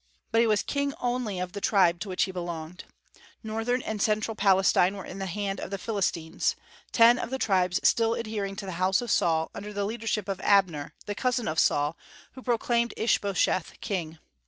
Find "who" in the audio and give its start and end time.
12.31-12.41